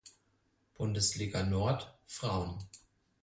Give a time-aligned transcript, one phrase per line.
[0.73, 2.57] Bundesliga Nord Frauen.